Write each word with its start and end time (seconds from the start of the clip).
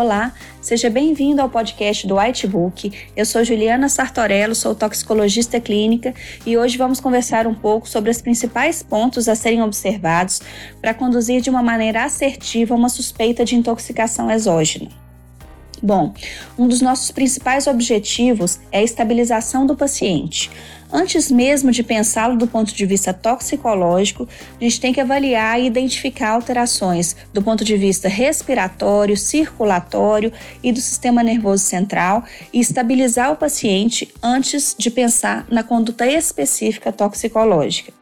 Olá, 0.00 0.32
seja 0.62 0.88
bem-vindo 0.88 1.42
ao 1.42 1.50
podcast 1.50 2.06
do 2.06 2.16
Whitebook. 2.16 2.90
Eu 3.14 3.26
sou 3.26 3.44
Juliana 3.44 3.86
Sartorello, 3.86 4.54
sou 4.54 4.74
toxicologista 4.74 5.60
clínica 5.60 6.14
e 6.46 6.56
hoje 6.56 6.78
vamos 6.78 7.00
conversar 7.00 7.46
um 7.46 7.52
pouco 7.52 7.86
sobre 7.86 8.10
os 8.10 8.22
principais 8.22 8.82
pontos 8.82 9.28
a 9.28 9.34
serem 9.34 9.62
observados 9.62 10.40
para 10.80 10.94
conduzir 10.94 11.42
de 11.42 11.50
uma 11.50 11.62
maneira 11.62 12.02
assertiva 12.02 12.74
uma 12.74 12.88
suspeita 12.88 13.44
de 13.44 13.54
intoxicação 13.56 14.30
exógena. 14.30 14.88
Bom, 15.82 16.12
um 16.58 16.68
dos 16.68 16.82
nossos 16.82 17.10
principais 17.10 17.66
objetivos 17.66 18.60
é 18.70 18.80
a 18.80 18.82
estabilização 18.82 19.66
do 19.66 19.74
paciente. 19.74 20.50
Antes 20.92 21.30
mesmo 21.30 21.70
de 21.70 21.82
pensá-lo 21.82 22.36
do 22.36 22.46
ponto 22.46 22.74
de 22.74 22.84
vista 22.84 23.14
toxicológico, 23.14 24.28
a 24.60 24.64
gente 24.64 24.80
tem 24.80 24.92
que 24.92 25.00
avaliar 25.00 25.58
e 25.58 25.66
identificar 25.66 26.30
alterações 26.30 27.16
do 27.32 27.40
ponto 27.40 27.64
de 27.64 27.76
vista 27.76 28.08
respiratório, 28.08 29.16
circulatório 29.16 30.32
e 30.62 30.72
do 30.72 30.80
sistema 30.80 31.22
nervoso 31.22 31.64
central 31.64 32.24
e 32.52 32.60
estabilizar 32.60 33.32
o 33.32 33.36
paciente 33.36 34.12
antes 34.22 34.74
de 34.76 34.90
pensar 34.90 35.46
na 35.48 35.62
conduta 35.62 36.06
específica 36.06 36.92
toxicológica. 36.92 37.99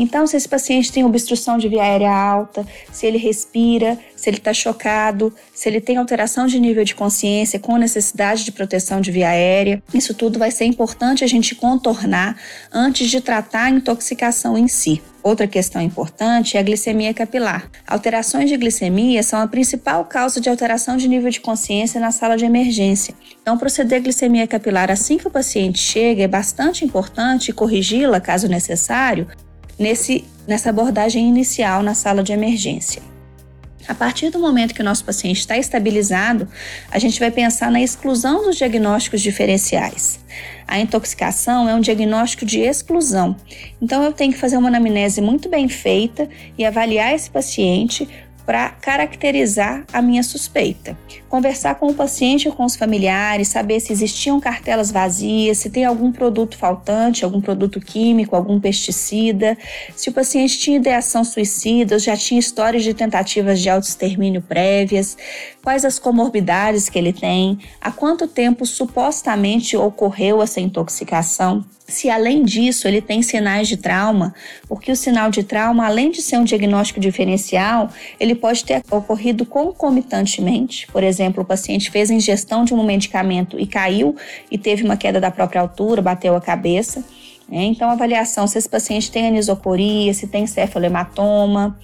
Então, 0.00 0.28
se 0.28 0.36
esse 0.36 0.48
paciente 0.48 0.92
tem 0.92 1.04
obstrução 1.04 1.58
de 1.58 1.68
via 1.68 1.82
aérea 1.82 2.12
alta, 2.12 2.64
se 2.92 3.04
ele 3.04 3.18
respira, 3.18 3.98
se 4.14 4.30
ele 4.30 4.36
está 4.36 4.54
chocado, 4.54 5.34
se 5.52 5.68
ele 5.68 5.80
tem 5.80 5.96
alteração 5.96 6.46
de 6.46 6.60
nível 6.60 6.84
de 6.84 6.94
consciência 6.94 7.58
com 7.58 7.76
necessidade 7.76 8.44
de 8.44 8.52
proteção 8.52 9.00
de 9.00 9.10
via 9.10 9.30
aérea, 9.30 9.82
isso 9.92 10.14
tudo 10.14 10.38
vai 10.38 10.52
ser 10.52 10.66
importante 10.66 11.24
a 11.24 11.26
gente 11.26 11.56
contornar 11.56 12.36
antes 12.72 13.10
de 13.10 13.20
tratar 13.20 13.64
a 13.64 13.70
intoxicação 13.70 14.56
em 14.56 14.68
si. 14.68 15.02
Outra 15.20 15.48
questão 15.48 15.82
importante 15.82 16.56
é 16.56 16.60
a 16.60 16.62
glicemia 16.62 17.12
capilar. 17.12 17.68
Alterações 17.84 18.48
de 18.48 18.56
glicemia 18.56 19.20
são 19.24 19.40
a 19.40 19.48
principal 19.48 20.04
causa 20.04 20.40
de 20.40 20.48
alteração 20.48 20.96
de 20.96 21.08
nível 21.08 21.28
de 21.28 21.40
consciência 21.40 22.00
na 22.00 22.12
sala 22.12 22.36
de 22.36 22.44
emergência. 22.44 23.12
Então, 23.42 23.58
proceder 23.58 24.00
glicemia 24.00 24.46
capilar 24.46 24.92
assim 24.92 25.18
que 25.18 25.26
o 25.26 25.30
paciente 25.30 25.80
chega 25.80 26.22
é 26.22 26.28
bastante 26.28 26.84
importante 26.84 27.48
e 27.48 27.52
corrigi-la, 27.52 28.20
caso 28.20 28.46
necessário, 28.46 29.26
nesse, 29.78 30.24
nessa 30.46 30.70
abordagem 30.70 31.28
inicial 31.28 31.82
na 31.82 31.94
sala 31.94 32.22
de 32.22 32.32
emergência. 32.32 33.02
A 33.86 33.94
partir 33.94 34.28
do 34.28 34.38
momento 34.38 34.74
que 34.74 34.82
o 34.82 34.84
nosso 34.84 35.02
paciente 35.02 35.38
está 35.38 35.56
estabilizado, 35.56 36.46
a 36.90 36.98
gente 36.98 37.18
vai 37.18 37.30
pensar 37.30 37.70
na 37.70 37.80
exclusão 37.80 38.44
dos 38.44 38.56
diagnósticos 38.56 39.22
diferenciais. 39.22 40.20
A 40.66 40.78
intoxicação 40.78 41.66
é 41.66 41.74
um 41.74 41.80
diagnóstico 41.80 42.44
de 42.44 42.60
exclusão, 42.60 43.34
então 43.80 44.02
eu 44.02 44.12
tenho 44.12 44.32
que 44.32 44.38
fazer 44.38 44.58
uma 44.58 44.68
anamnese 44.68 45.22
muito 45.22 45.48
bem 45.48 45.68
feita 45.68 46.28
e 46.58 46.66
avaliar 46.66 47.14
esse 47.14 47.30
paciente 47.30 48.06
para 48.48 48.70
caracterizar 48.70 49.84
a 49.92 50.00
minha 50.00 50.22
suspeita. 50.22 50.96
Conversar 51.28 51.74
com 51.74 51.88
o 51.88 51.94
paciente 51.94 52.48
ou 52.48 52.54
com 52.54 52.64
os 52.64 52.76
familiares, 52.76 53.48
saber 53.48 53.78
se 53.78 53.92
existiam 53.92 54.40
cartelas 54.40 54.90
vazias, 54.90 55.58
se 55.58 55.68
tem 55.68 55.84
algum 55.84 56.10
produto 56.10 56.56
faltante, 56.56 57.26
algum 57.26 57.42
produto 57.42 57.78
químico, 57.78 58.34
algum 58.34 58.58
pesticida, 58.58 59.54
se 59.94 60.08
o 60.08 60.14
paciente 60.14 60.58
tinha 60.58 60.78
ideação 60.78 61.24
suicida, 61.24 61.98
já 61.98 62.16
tinha 62.16 62.40
histórias 62.40 62.84
de 62.84 62.94
tentativas 62.94 63.60
de 63.60 63.68
autoextermínio 63.68 64.40
prévias, 64.40 65.14
quais 65.62 65.84
as 65.84 65.98
comorbidades 65.98 66.88
que 66.88 66.98
ele 66.98 67.12
tem, 67.12 67.58
há 67.78 67.92
quanto 67.92 68.26
tempo 68.26 68.64
supostamente 68.64 69.76
ocorreu 69.76 70.40
essa 70.40 70.58
intoxicação 70.58 71.66
se 71.88 72.10
além 72.10 72.44
disso 72.44 72.86
ele 72.86 73.00
tem 73.00 73.22
sinais 73.22 73.66
de 73.66 73.78
trauma, 73.78 74.34
porque 74.68 74.92
o 74.92 74.96
sinal 74.96 75.30
de 75.30 75.42
trauma, 75.42 75.86
além 75.86 76.10
de 76.10 76.20
ser 76.20 76.36
um 76.36 76.44
diagnóstico 76.44 77.00
diferencial, 77.00 77.90
ele 78.20 78.34
pode 78.38 78.64
ter 78.64 78.82
ocorrido 78.90 79.44
concomitantemente. 79.44 80.86
Por 80.86 81.02
exemplo, 81.02 81.42
o 81.42 81.46
paciente 81.46 81.90
fez 81.90 82.10
a 82.10 82.14
ingestão 82.14 82.64
de 82.64 82.72
um 82.72 82.82
medicamento 82.82 83.58
e 83.58 83.66
caiu 83.66 84.16
e 84.50 84.56
teve 84.56 84.84
uma 84.84 84.96
queda 84.96 85.20
da 85.20 85.30
própria 85.30 85.60
altura, 85.60 86.00
bateu 86.00 86.34
a 86.34 86.40
cabeça. 86.40 87.04
Né? 87.48 87.64
Então, 87.64 87.88
avaliação 87.88 88.46
se 88.46 88.58
esse 88.58 88.68
paciente 88.68 89.10
tem 89.10 89.26
anisocoria, 89.26 90.12
se 90.12 90.26
tem 90.26 90.46
cefalohematoma. 90.46 91.78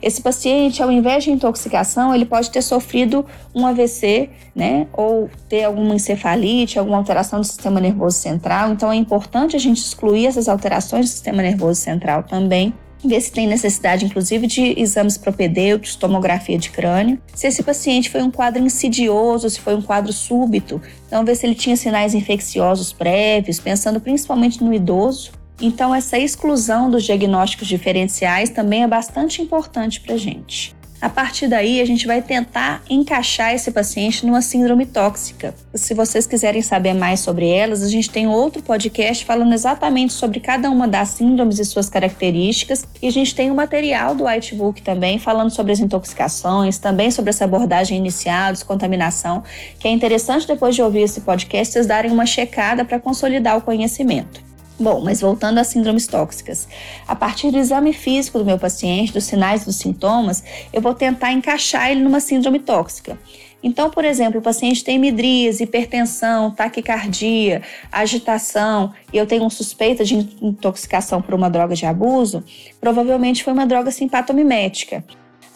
Esse 0.00 0.22
paciente, 0.22 0.80
ao 0.80 0.92
invés 0.92 1.24
de 1.24 1.32
intoxicação, 1.32 2.14
ele 2.14 2.24
pode 2.24 2.50
ter 2.50 2.62
sofrido 2.62 3.26
um 3.52 3.66
AVC, 3.66 4.30
né? 4.54 4.86
Ou 4.92 5.28
ter 5.48 5.64
alguma 5.64 5.96
encefalite, 5.96 6.78
alguma 6.78 6.98
alteração 6.98 7.40
do 7.40 7.46
sistema 7.46 7.80
nervoso 7.80 8.16
central. 8.18 8.70
Então, 8.70 8.92
é 8.92 8.96
importante 8.96 9.56
a 9.56 9.58
gente 9.58 9.78
excluir 9.78 10.26
essas 10.26 10.48
alterações 10.48 11.06
do 11.06 11.08
sistema 11.10 11.42
nervoso 11.42 11.80
central 11.80 12.22
também 12.22 12.72
ver 13.04 13.20
se 13.20 13.30
tem 13.30 13.46
necessidade, 13.46 14.04
inclusive, 14.04 14.46
de 14.46 14.80
exames 14.80 15.16
propedêuticos, 15.16 15.96
tomografia 15.96 16.58
de 16.58 16.70
crânio. 16.70 17.20
Se 17.34 17.46
esse 17.46 17.62
paciente 17.62 18.10
foi 18.10 18.22
um 18.22 18.30
quadro 18.30 18.62
insidioso, 18.62 19.48
se 19.48 19.60
foi 19.60 19.74
um 19.74 19.82
quadro 19.82 20.12
súbito, 20.12 20.80
então 21.06 21.24
ver 21.24 21.36
se 21.36 21.46
ele 21.46 21.54
tinha 21.54 21.76
sinais 21.76 22.14
infecciosos 22.14 22.92
prévios, 22.92 23.60
pensando 23.60 24.00
principalmente 24.00 24.62
no 24.62 24.72
idoso. 24.72 25.32
Então, 25.60 25.92
essa 25.92 26.16
exclusão 26.16 26.88
dos 26.88 27.04
diagnósticos 27.04 27.66
diferenciais 27.66 28.48
também 28.50 28.84
é 28.84 28.86
bastante 28.86 29.42
importante 29.42 30.00
para 30.00 30.14
a 30.14 30.18
gente. 30.18 30.77
A 31.00 31.08
partir 31.08 31.46
daí, 31.46 31.80
a 31.80 31.84
gente 31.84 32.08
vai 32.08 32.20
tentar 32.20 32.82
encaixar 32.90 33.54
esse 33.54 33.70
paciente 33.70 34.26
numa 34.26 34.42
síndrome 34.42 34.84
tóxica. 34.84 35.54
Se 35.72 35.94
vocês 35.94 36.26
quiserem 36.26 36.60
saber 36.60 36.92
mais 36.92 37.20
sobre 37.20 37.48
elas, 37.48 37.84
a 37.84 37.88
gente 37.88 38.10
tem 38.10 38.26
outro 38.26 38.60
podcast 38.62 39.24
falando 39.24 39.52
exatamente 39.52 40.12
sobre 40.12 40.40
cada 40.40 40.68
uma 40.68 40.88
das 40.88 41.10
síndromes 41.10 41.60
e 41.60 41.64
suas 41.64 41.88
características. 41.88 42.84
E 43.00 43.06
a 43.06 43.12
gente 43.12 43.32
tem 43.32 43.48
um 43.48 43.54
material 43.54 44.12
do 44.16 44.24
Whitebook 44.24 44.82
também 44.82 45.20
falando 45.20 45.50
sobre 45.50 45.70
as 45.70 45.78
intoxicações, 45.78 46.78
também 46.78 47.12
sobre 47.12 47.30
essa 47.30 47.44
abordagem 47.44 47.96
inicial, 47.96 48.52
descontaminação, 48.52 49.44
que 49.78 49.86
é 49.86 49.92
interessante 49.92 50.48
depois 50.48 50.74
de 50.74 50.82
ouvir 50.82 51.02
esse 51.02 51.20
podcast 51.20 51.72
vocês 51.72 51.86
darem 51.86 52.10
uma 52.10 52.26
checada 52.26 52.84
para 52.84 52.98
consolidar 52.98 53.56
o 53.56 53.60
conhecimento. 53.60 54.47
Bom, 54.80 55.00
mas 55.00 55.20
voltando 55.20 55.58
às 55.58 55.66
síndromes 55.66 56.06
tóxicas. 56.06 56.68
A 57.06 57.16
partir 57.16 57.50
do 57.50 57.58
exame 57.58 57.92
físico 57.92 58.38
do 58.38 58.44
meu 58.44 58.58
paciente, 58.58 59.12
dos 59.12 59.24
sinais 59.24 59.64
dos 59.64 59.76
sintomas, 59.76 60.44
eu 60.72 60.80
vou 60.80 60.94
tentar 60.94 61.32
encaixar 61.32 61.90
ele 61.90 62.00
numa 62.00 62.20
síndrome 62.20 62.60
tóxica. 62.60 63.18
Então, 63.60 63.90
por 63.90 64.04
exemplo, 64.04 64.38
o 64.38 64.42
paciente 64.42 64.84
tem 64.84 64.96
midríase, 64.96 65.64
hipertensão, 65.64 66.52
taquicardia, 66.52 67.60
agitação 67.90 68.92
e 69.12 69.16
eu 69.16 69.26
tenho 69.26 69.42
um 69.42 69.50
suspeita 69.50 70.04
de 70.04 70.14
intoxicação 70.14 71.20
por 71.20 71.34
uma 71.34 71.50
droga 71.50 71.74
de 71.74 71.84
abuso, 71.84 72.44
provavelmente 72.80 73.42
foi 73.42 73.52
uma 73.52 73.66
droga 73.66 73.90
simpatomimética. 73.90 75.04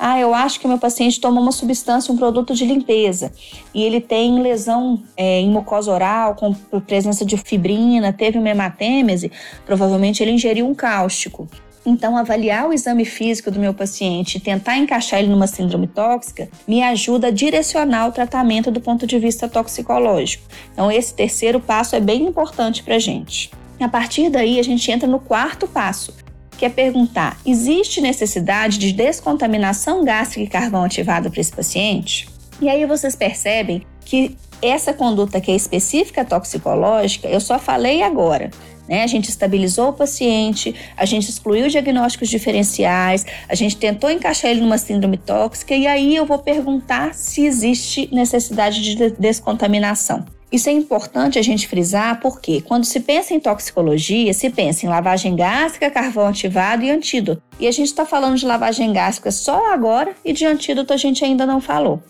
Ah, 0.04 0.18
eu 0.18 0.34
acho 0.34 0.58
que 0.58 0.66
o 0.66 0.68
meu 0.68 0.78
paciente 0.78 1.20
tomou 1.20 1.40
uma 1.40 1.52
substância, 1.52 2.12
um 2.12 2.16
produto 2.16 2.52
de 2.54 2.64
limpeza, 2.64 3.30
e 3.72 3.84
ele 3.84 4.00
tem 4.00 4.42
lesão 4.42 5.00
é, 5.16 5.38
em 5.38 5.48
mucosa 5.48 5.92
oral, 5.92 6.34
com 6.34 6.52
presença 6.80 7.24
de 7.24 7.36
fibrina, 7.36 8.12
teve 8.12 8.36
uma 8.36 8.48
hematêmese, 8.48 9.30
provavelmente 9.64 10.20
ele 10.20 10.32
ingeriu 10.32 10.66
um 10.66 10.74
cáustico. 10.74 11.48
Então, 11.86 12.16
avaliar 12.16 12.68
o 12.68 12.72
exame 12.72 13.04
físico 13.04 13.48
do 13.48 13.60
meu 13.60 13.72
paciente 13.72 14.38
e 14.38 14.41
tentar 14.41 14.76
encaixar 14.76 15.21
ele 15.21 15.28
numa 15.28 15.47
síndrome 15.47 15.86
tóxica 15.86 16.48
me 16.66 16.82
ajuda 16.82 17.28
a 17.28 17.30
direcionar 17.30 18.09
o 18.09 18.12
tratamento 18.12 18.72
do 18.72 18.80
ponto 18.80 19.06
de 19.06 19.21
vista 19.21 19.48
toxicológico. 19.48 20.42
Então, 20.72 20.91
esse 20.91 21.15
terceiro 21.15 21.60
passo 21.60 21.94
é 21.94 22.00
bem 22.00 22.24
importante 22.24 22.82
para 22.82 22.97
a 22.97 22.98
gente. 22.98 23.53
A 23.78 23.88
partir 23.88 24.30
daí, 24.30 24.59
a 24.59 24.65
gente 24.65 24.91
entra 24.91 25.09
no 25.09 25.21
quarto 25.21 25.68
passo, 25.68 26.12
que 26.59 26.65
é 26.65 26.69
perguntar: 26.69 27.39
existe 27.45 28.01
necessidade 28.01 28.78
de 28.78 28.93
descontaminação 28.93 30.04
gástrica 30.04 30.45
e 30.45 30.47
carvão 30.47 30.84
ativado 30.84 31.31
para 31.31 31.41
esse 31.41 31.53
paciente? 31.53 32.28
E 32.60 32.69
aí 32.69 32.87
vocês 32.87 33.16
percebem 33.16 33.83
que 34.04 34.37
essa 34.63 34.95
conduta 34.95 35.41
que 35.41 35.51
é 35.51 35.57
específica 35.57 36.25
toxicológica, 36.25 37.28
eu 37.28 37.41
só 37.41 37.59
falei 37.59 38.03
agora. 38.03 38.51
Né? 38.89 39.03
A 39.03 39.07
gente 39.07 39.28
estabilizou 39.28 39.89
o 39.89 39.93
paciente, 39.93 40.75
a 40.97 41.04
gente 41.04 41.28
excluiu 41.28 41.69
diagnósticos 41.69 42.28
diferenciais, 42.28 43.25
a 43.49 43.54
gente 43.54 43.77
tentou 43.77 44.10
encaixar 44.10 44.51
ele 44.51 44.60
numa 44.60 44.78
síndrome 44.78 45.16
tóxica 45.16 45.75
e 45.75 45.87
aí 45.87 46.15
eu 46.15 46.27
vou 46.27 46.39
perguntar 46.39 47.15
se 47.15 47.45
existe 47.45 48.09
necessidade 48.13 48.83
de 48.83 49.10
descontaminação. 49.10 50.25
Isso 50.53 50.69
é 50.69 50.72
importante 50.72 51.39
a 51.39 51.43
gente 51.43 51.66
frisar 51.66 52.21
porque, 52.21 52.60
quando 52.60 52.84
se 52.84 53.01
pensa 53.01 53.33
em 53.33 53.41
toxicologia, 53.41 54.34
se 54.34 54.51
pensa 54.51 54.84
em 54.84 54.89
lavagem 54.89 55.34
gástrica, 55.34 55.91
carvão 55.91 56.27
ativado 56.27 56.84
e 56.84 56.91
antídoto. 56.91 57.43
E 57.59 57.66
a 57.66 57.72
gente 57.72 57.87
está 57.87 58.04
falando 58.04 58.37
de 58.37 58.45
lavagem 58.45 58.93
gástrica 58.93 59.31
só 59.31 59.72
agora 59.72 60.15
e 60.22 60.31
de 60.31 60.45
antídoto 60.45 60.93
a 60.93 60.97
gente 60.99 61.25
ainda 61.25 61.47
não 61.47 61.59
falou. 61.59 62.03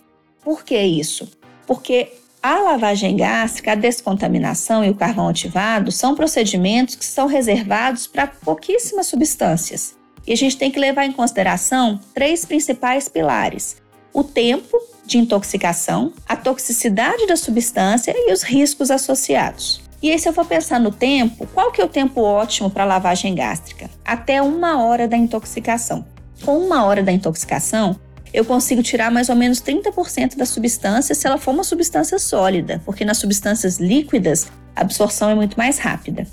Por 0.42 0.64
que 0.64 0.76
isso? 0.76 1.30
Porque 1.68 2.10
a 2.42 2.58
lavagem 2.58 3.16
gástrica, 3.16 3.72
a 3.72 3.76
descontaminação 3.76 4.84
e 4.84 4.90
o 4.90 4.94
carvão 4.96 5.28
ativado 5.28 5.92
são 5.92 6.16
procedimentos 6.16 6.96
que 6.96 7.04
são 7.04 7.28
reservados 7.28 8.08
para 8.08 8.26
pouquíssimas 8.26 9.06
substâncias. 9.06 9.96
E 10.26 10.32
a 10.32 10.36
gente 10.36 10.56
tem 10.56 10.70
que 10.70 10.80
levar 10.80 11.04
em 11.04 11.12
consideração 11.12 12.00
três 12.12 12.44
principais 12.44 13.08
pilares: 13.08 13.76
o 14.12 14.22
tempo 14.22 14.78
de 15.04 15.18
intoxicação, 15.18 16.12
a 16.28 16.36
toxicidade 16.36 17.26
da 17.26 17.36
substância 17.36 18.14
e 18.14 18.32
os 18.32 18.42
riscos 18.42 18.90
associados. 18.90 19.82
E 20.02 20.10
aí, 20.10 20.18
se 20.18 20.28
eu 20.28 20.32
for 20.32 20.44
pensar 20.44 20.80
no 20.80 20.90
tempo, 20.90 21.46
qual 21.54 21.70
que 21.70 21.80
é 21.80 21.84
o 21.84 21.88
tempo 21.88 22.20
ótimo 22.20 22.68
para 22.68 22.84
lavagem 22.84 23.34
gástrica? 23.34 23.88
Até 24.04 24.42
uma 24.42 24.82
hora 24.82 25.06
da 25.06 25.16
intoxicação. 25.16 26.04
Com 26.44 26.58
uma 26.58 26.84
hora 26.84 27.04
da 27.04 27.12
intoxicação, 27.12 27.96
eu 28.32 28.44
consigo 28.44 28.82
tirar 28.82 29.12
mais 29.12 29.28
ou 29.28 29.36
menos 29.36 29.60
30% 29.60 30.36
da 30.36 30.44
substância 30.44 31.14
se 31.14 31.26
ela 31.26 31.38
for 31.38 31.52
uma 31.52 31.62
substância 31.62 32.18
sólida, 32.18 32.82
porque 32.84 33.04
nas 33.04 33.18
substâncias 33.18 33.78
líquidas 33.78 34.50
a 34.74 34.80
absorção 34.80 35.30
é 35.30 35.34
muito 35.34 35.56
mais 35.56 35.78
rápida. 35.78 36.26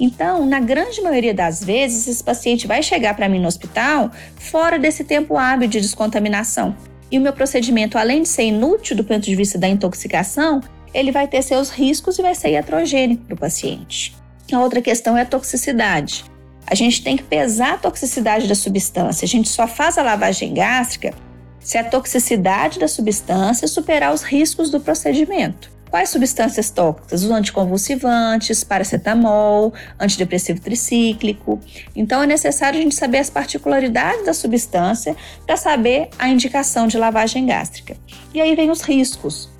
Então, 0.00 0.44
na 0.44 0.58
grande 0.58 1.00
maioria 1.00 1.34
das 1.34 1.62
vezes, 1.62 2.08
esse 2.08 2.24
paciente 2.24 2.66
vai 2.66 2.82
chegar 2.82 3.14
para 3.14 3.28
mim 3.28 3.38
no 3.38 3.46
hospital 3.46 4.10
fora 4.34 4.78
desse 4.78 5.04
tempo 5.04 5.36
hábil 5.36 5.68
de 5.68 5.80
descontaminação. 5.80 6.74
E 7.12 7.18
o 7.18 7.20
meu 7.20 7.34
procedimento, 7.34 7.98
além 7.98 8.22
de 8.22 8.28
ser 8.28 8.44
inútil 8.44 8.96
do 8.96 9.04
ponto 9.04 9.20
de 9.20 9.36
vista 9.36 9.58
da 9.58 9.68
intoxicação, 9.68 10.62
ele 10.94 11.12
vai 11.12 11.28
ter 11.28 11.42
seus 11.42 11.68
riscos 11.68 12.18
e 12.18 12.22
vai 12.22 12.34
ser 12.34 12.52
iatrogênico 12.52 13.26
para 13.26 13.34
o 13.34 13.38
paciente. 13.38 14.16
A 14.50 14.58
outra 14.58 14.80
questão 14.80 15.16
é 15.16 15.20
a 15.20 15.26
toxicidade. 15.26 16.24
A 16.66 16.74
gente 16.74 17.04
tem 17.04 17.18
que 17.18 17.22
pesar 17.22 17.74
a 17.74 17.78
toxicidade 17.78 18.48
da 18.48 18.54
substância. 18.54 19.26
A 19.26 19.28
gente 19.28 19.50
só 19.50 19.68
faz 19.68 19.98
a 19.98 20.02
lavagem 20.02 20.54
gástrica 20.54 21.12
se 21.60 21.76
a 21.76 21.84
toxicidade 21.84 22.78
da 22.78 22.88
substância 22.88 23.68
superar 23.68 24.14
os 24.14 24.22
riscos 24.22 24.70
do 24.70 24.80
procedimento. 24.80 25.70
Quais 25.92 26.08
substâncias 26.08 26.70
tóxicas? 26.70 27.22
Os 27.22 27.30
anticonvulsivantes, 27.30 28.64
paracetamol, 28.64 29.74
antidepressivo 30.00 30.58
tricíclico. 30.58 31.60
Então 31.94 32.22
é 32.22 32.26
necessário 32.26 32.78
a 32.78 32.82
gente 32.82 32.94
saber 32.94 33.18
as 33.18 33.28
particularidades 33.28 34.24
da 34.24 34.32
substância 34.32 35.14
para 35.44 35.54
saber 35.58 36.08
a 36.18 36.30
indicação 36.30 36.86
de 36.86 36.96
lavagem 36.96 37.44
gástrica. 37.44 37.94
E 38.32 38.40
aí 38.40 38.56
vem 38.56 38.70
os 38.70 38.80
riscos. 38.80 39.50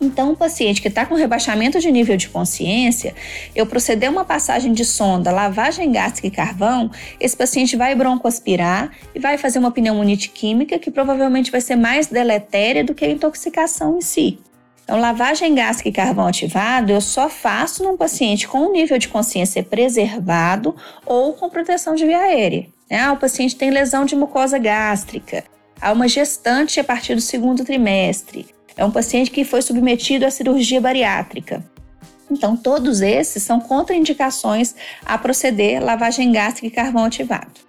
Então, 0.00 0.30
um 0.30 0.34
paciente 0.36 0.80
que 0.80 0.86
está 0.86 1.04
com 1.04 1.16
rebaixamento 1.16 1.80
de 1.80 1.90
nível 1.90 2.16
de 2.16 2.28
consciência, 2.28 3.12
eu 3.52 3.66
proceder 3.66 4.08
uma 4.08 4.24
passagem 4.24 4.72
de 4.72 4.84
sonda, 4.84 5.32
lavagem 5.32 5.90
gástrica 5.90 6.28
e 6.28 6.30
carvão, 6.30 6.92
esse 7.18 7.36
paciente 7.36 7.76
vai 7.76 7.92
broncoaspirar 7.96 8.92
e 9.12 9.18
vai 9.18 9.36
fazer 9.36 9.58
uma 9.58 9.72
pneumonite 9.72 10.28
química 10.28 10.78
que 10.78 10.92
provavelmente 10.92 11.50
vai 11.50 11.60
ser 11.60 11.74
mais 11.74 12.06
deletéria 12.06 12.84
do 12.84 12.94
que 12.94 13.04
a 13.04 13.10
intoxicação 13.10 13.98
em 13.98 14.00
si. 14.00 14.38
Então, 14.84 14.98
lavagem 14.98 15.54
gástrica 15.54 15.88
e 15.88 15.92
carvão 15.92 16.26
ativado 16.26 16.92
eu 16.92 17.00
só 17.00 17.28
faço 17.28 17.84
num 17.84 17.96
paciente 17.96 18.48
com 18.48 18.58
um 18.58 18.72
nível 18.72 18.98
de 18.98 19.08
consciência 19.08 19.62
preservado 19.62 20.74
ou 21.06 21.32
com 21.34 21.48
proteção 21.48 21.94
de 21.94 22.04
via 22.04 22.18
aérea. 22.18 22.66
Né? 22.90 22.98
Ah, 22.98 23.12
o 23.12 23.16
paciente 23.16 23.56
tem 23.56 23.70
lesão 23.70 24.04
de 24.04 24.16
mucosa 24.16 24.58
gástrica, 24.58 25.44
há 25.80 25.92
uma 25.92 26.08
gestante 26.08 26.80
a 26.80 26.84
partir 26.84 27.14
do 27.14 27.20
segundo 27.20 27.64
trimestre, 27.64 28.46
é 28.76 28.84
um 28.84 28.90
paciente 28.90 29.30
que 29.30 29.44
foi 29.44 29.62
submetido 29.62 30.26
à 30.26 30.30
cirurgia 30.30 30.80
bariátrica. 30.80 31.64
Então, 32.30 32.56
todos 32.56 33.02
esses 33.02 33.42
são 33.42 33.60
contraindicações 33.60 34.74
a 35.04 35.18
proceder 35.18 35.82
lavagem 35.82 36.32
gástrica 36.32 36.66
e 36.66 36.70
carvão 36.70 37.04
ativado. 37.04 37.60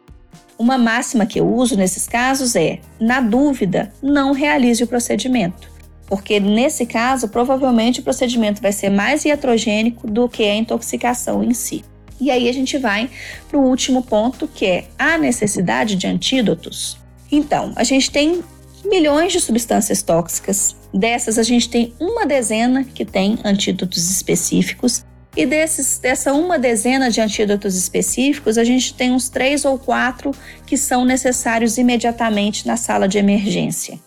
Uma 0.57 0.77
máxima 0.77 1.25
que 1.25 1.39
eu 1.39 1.47
uso 1.47 1.75
nesses 1.75 2.07
casos 2.07 2.55
é: 2.55 2.79
na 2.97 3.19
dúvida, 3.19 3.91
não 4.01 4.31
realize 4.31 4.81
o 4.81 4.87
procedimento 4.87 5.72
porque 6.07 6.39
nesse 6.39 6.85
caso, 6.85 7.27
provavelmente 7.27 7.99
o 7.99 8.03
procedimento 8.03 8.61
vai 8.61 8.71
ser 8.71 8.89
mais 8.89 9.25
iatrogênico 9.25 10.07
do 10.07 10.27
que 10.29 10.43
a 10.43 10.55
intoxicação 10.55 11.43
em 11.43 11.53
si. 11.53 11.83
E 12.19 12.31
aí 12.31 12.47
a 12.47 12.53
gente 12.53 12.77
vai 12.77 13.09
para 13.49 13.57
o 13.57 13.67
último 13.67 14.03
ponto, 14.03 14.47
que 14.47 14.65
é 14.65 14.85
a 14.97 15.17
necessidade 15.17 15.95
de 15.95 16.07
antídotos. 16.07 16.97
Então, 17.31 17.73
a 17.75 17.83
gente 17.83 18.11
tem 18.11 18.43
milhões 18.85 19.31
de 19.31 19.39
substâncias 19.39 20.01
tóxicas. 20.01 20.75
Dessas, 20.93 21.39
a 21.39 21.43
gente 21.43 21.69
tem 21.69 21.93
uma 21.99 22.25
dezena 22.25 22.83
que 22.83 23.03
tem 23.03 23.39
antídotos 23.43 24.09
específicos. 24.09 25.03
E 25.35 25.45
desses, 25.45 25.97
dessa 25.97 26.31
uma 26.31 26.59
dezena 26.59 27.09
de 27.09 27.19
antídotos 27.19 27.75
específicos, 27.75 28.57
a 28.57 28.63
gente 28.63 28.93
tem 28.93 29.11
uns 29.11 29.29
três 29.29 29.65
ou 29.65 29.79
quatro 29.79 30.31
que 30.65 30.77
são 30.77 31.03
necessários 31.03 31.77
imediatamente 31.77 32.67
na 32.67 32.77
sala 32.77 33.07
de 33.07 33.17
emergência. 33.17 33.99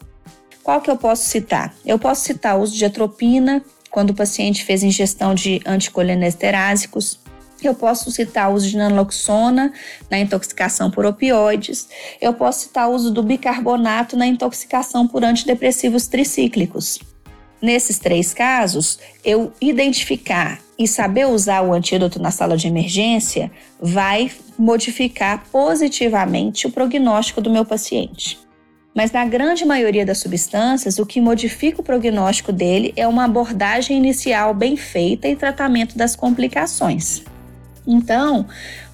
Qual 0.66 0.80
que 0.80 0.90
eu 0.90 0.96
posso 0.96 1.22
citar? 1.22 1.72
Eu 1.86 1.96
posso 1.96 2.24
citar 2.24 2.58
o 2.58 2.62
uso 2.62 2.74
de 2.74 2.84
atropina, 2.84 3.62
quando 3.88 4.10
o 4.10 4.14
paciente 4.14 4.64
fez 4.64 4.82
ingestão 4.82 5.32
de 5.32 5.62
anticolinestérásicos. 5.64 7.20
Eu 7.62 7.72
posso 7.72 8.10
citar 8.10 8.50
o 8.50 8.54
uso 8.54 8.68
de 8.68 8.76
naloxona 8.76 9.72
na 10.10 10.18
intoxicação 10.18 10.90
por 10.90 11.06
opioides. 11.06 11.88
Eu 12.20 12.34
posso 12.34 12.62
citar 12.64 12.88
o 12.88 12.94
uso 12.94 13.12
do 13.12 13.22
bicarbonato 13.22 14.16
na 14.16 14.26
intoxicação 14.26 15.06
por 15.06 15.22
antidepressivos 15.22 16.08
tricíclicos. 16.08 16.98
Nesses 17.62 18.00
três 18.00 18.34
casos, 18.34 18.98
eu 19.24 19.52
identificar 19.60 20.58
e 20.76 20.88
saber 20.88 21.28
usar 21.28 21.62
o 21.62 21.72
antídoto 21.72 22.20
na 22.20 22.32
sala 22.32 22.56
de 22.56 22.66
emergência 22.66 23.52
vai 23.80 24.32
modificar 24.58 25.44
positivamente 25.52 26.66
o 26.66 26.72
prognóstico 26.72 27.40
do 27.40 27.50
meu 27.50 27.64
paciente. 27.64 28.44
Mas 28.96 29.12
na 29.12 29.26
grande 29.26 29.62
maioria 29.66 30.06
das 30.06 30.16
substâncias, 30.16 30.98
o 30.98 31.04
que 31.04 31.20
modifica 31.20 31.82
o 31.82 31.84
prognóstico 31.84 32.50
dele 32.50 32.94
é 32.96 33.06
uma 33.06 33.25
abordagem 33.25 33.98
inicial 33.98 34.54
bem 34.54 34.75
feita 34.75 35.28
e 35.28 35.37
tratamento 35.37 35.98
das 35.98 36.16
complicações. 36.16 37.22
Então, 37.87 38.46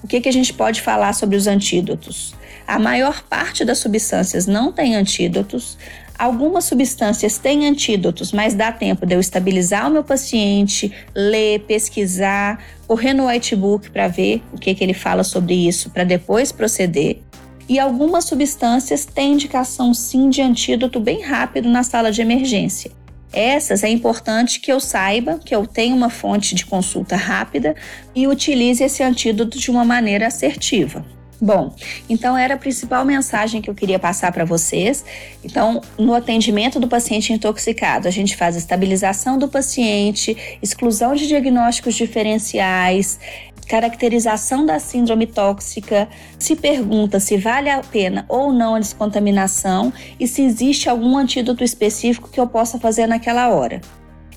o 0.03 0.07
que, 0.07 0.19
que 0.19 0.27
a 0.27 0.33
gente 0.33 0.53
pode 0.53 0.81
falar 0.81 1.13
sobre 1.13 1.37
os 1.37 1.47
antídotos? 1.47 2.35
A 2.67 2.77
maior 2.77 3.23
parte 3.23 3.63
das 3.63 3.77
substâncias 3.77 4.45
não 4.45 4.73
tem 4.73 4.93
antídotos. 4.93 5.77
Algumas 6.19 6.65
substâncias 6.65 7.37
têm 7.37 7.65
antídotos, 7.65 8.33
mas 8.33 8.53
dá 8.53 8.73
tempo 8.73 9.05
de 9.05 9.15
eu 9.15 9.21
estabilizar 9.21 9.87
o 9.87 9.91
meu 9.91 10.03
paciente, 10.03 10.91
ler, 11.15 11.61
pesquisar, 11.61 12.61
correr 12.85 13.13
no 13.13 13.27
whitebook 13.27 13.89
para 13.89 14.09
ver 14.09 14.43
o 14.51 14.57
que, 14.57 14.75
que 14.75 14.83
ele 14.83 14.93
fala 14.93 15.23
sobre 15.23 15.65
isso, 15.65 15.89
para 15.91 16.03
depois 16.03 16.51
proceder 16.51 17.21
e 17.67 17.79
algumas 17.79 18.25
substâncias 18.25 19.05
têm 19.05 19.33
indicação 19.33 19.93
sim 19.93 20.29
de 20.29 20.41
antídoto 20.41 20.99
bem 20.99 21.21
rápido 21.21 21.69
na 21.69 21.83
sala 21.83 22.11
de 22.11 22.21
emergência. 22.21 22.91
Essas 23.31 23.83
é 23.83 23.89
importante 23.89 24.59
que 24.59 24.71
eu 24.71 24.79
saiba 24.79 25.39
que 25.43 25.55
eu 25.55 25.65
tenho 25.65 25.95
uma 25.95 26.09
fonte 26.09 26.53
de 26.53 26.65
consulta 26.65 27.15
rápida 27.15 27.75
e 28.13 28.27
utilize 28.27 28.83
esse 28.83 29.01
antídoto 29.01 29.57
de 29.57 29.71
uma 29.71 29.83
maneira 29.83 30.27
assertiva. 30.27 31.03
Bom, 31.41 31.75
então 32.09 32.37
era 32.37 32.53
a 32.53 32.57
principal 32.57 33.03
mensagem 33.03 33.61
que 33.61 33.69
eu 33.69 33.75
queria 33.75 33.99
passar 33.99 34.31
para 34.31 34.45
vocês. 34.45 35.03
Então, 35.43 35.81
no 35.97 36.13
atendimento 36.13 36.79
do 36.79 36.87
paciente 36.87 37.33
intoxicado, 37.33 38.07
a 38.07 38.11
gente 38.11 38.37
faz 38.37 38.55
estabilização 38.55 39.37
do 39.37 39.49
paciente, 39.49 40.57
exclusão 40.61 41.13
de 41.15 41.27
diagnósticos 41.27 41.95
diferenciais, 41.95 43.19
caracterização 43.63 44.65
da 44.65 44.79
síndrome 44.79 45.27
tóxica, 45.27 46.07
se 46.37 46.55
pergunta 46.55 47.19
se 47.19 47.37
vale 47.37 47.69
a 47.69 47.81
pena 47.81 48.25
ou 48.27 48.51
não 48.51 48.75
a 48.75 48.79
descontaminação 48.79 49.91
e 50.19 50.27
se 50.27 50.41
existe 50.41 50.89
algum 50.89 51.17
antídoto 51.17 51.63
específico 51.63 52.29
que 52.29 52.39
eu 52.39 52.47
possa 52.47 52.79
fazer 52.79 53.07
naquela 53.07 53.49
hora. 53.49 53.81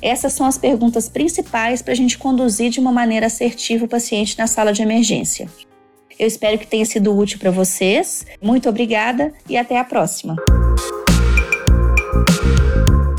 Essas 0.01 0.33
são 0.33 0.47
as 0.47 0.59
perguntas 0.59 1.09
principais 1.09 1.83
para 1.83 1.93
a 1.93 1.97
gente 1.97 2.19
conduzir 2.19 2.71
de 2.71 2.81
uma 2.81 2.93
maneira 2.93 3.27
assertiva 3.27 3.85
o 3.85 3.89
paciente 3.89 4.39
na 4.39 4.47
sala 4.47 4.73
de 4.73 4.83
emergência. 4.83 5.49
Eu 6.19 6.27
espero 6.27 6.59
que 6.59 6.67
tenha 6.67 6.85
sido 6.85 7.17
útil 7.17 7.39
para 7.39 7.51
vocês. 7.51 8.25
Muito 8.41 8.69
obrigada 8.69 9.33
e 9.49 9.57
até 9.57 9.79
a 9.79 9.85
próxima. 9.85 10.37